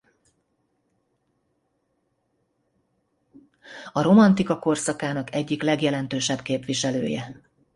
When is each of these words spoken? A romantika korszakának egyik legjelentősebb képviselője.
A 3.93 4.01
romantika 4.01 4.59
korszakának 4.59 5.33
egyik 5.33 5.61
legjelentősebb 5.63 6.41
képviselője. 6.41 7.41